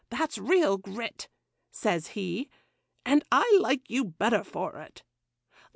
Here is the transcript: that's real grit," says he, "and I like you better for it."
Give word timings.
that's 0.09 0.39
real 0.39 0.79
grit," 0.79 1.27
says 1.69 2.07
he, 2.17 2.49
"and 3.05 3.23
I 3.31 3.55
like 3.61 3.87
you 3.87 4.03
better 4.03 4.43
for 4.43 4.77
it." 4.77 5.03